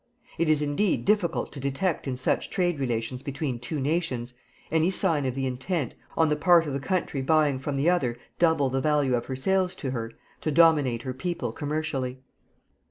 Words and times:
It 0.39 0.49
is 0.49 0.63
indeed 0.63 1.05
difficult 1.05 1.51
to 1.51 1.59
detect 1.59 2.07
in 2.07 2.17
such 2.17 2.49
trade 2.49 2.79
relations 2.79 3.21
between 3.21 3.59
two 3.59 3.79
nations 3.79 4.33
any 4.71 4.89
sign 4.89 5.27
of 5.27 5.35
the 5.35 5.45
intent, 5.45 5.93
on 6.17 6.27
the 6.27 6.35
part 6.35 6.65
of 6.65 6.73
the 6.73 6.79
country 6.79 7.21
buying 7.21 7.59
from 7.59 7.75
the 7.75 7.87
other 7.87 8.17
double 8.39 8.71
the 8.71 8.81
value 8.81 9.13
of 9.13 9.27
her 9.27 9.35
sales 9.35 9.75
to 9.75 9.91
her, 9.91 10.11
to 10.41 10.49
dominate 10.51 11.03
her 11.03 11.13
people 11.13 11.51
commercially. 11.51 12.17